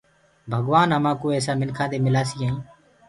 [0.51, 2.61] ڀگوآن همآنٚڪو ايسآ مِنکآنٚ دي ملآسي ائيٚنٚ